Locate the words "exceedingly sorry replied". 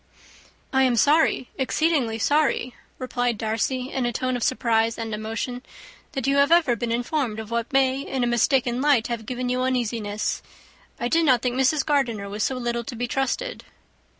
1.59-3.37